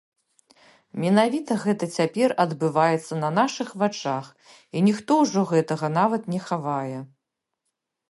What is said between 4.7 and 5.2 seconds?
і ніхто